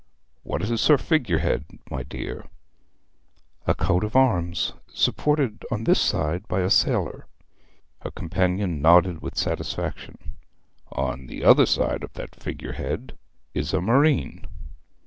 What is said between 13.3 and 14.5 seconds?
is a marine.'